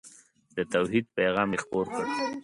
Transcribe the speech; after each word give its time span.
د 0.55 0.57
توحید 0.73 1.05
پیغام 1.17 1.49
یې 1.53 1.59
خپور 1.63 1.85
کړ. 1.93 2.03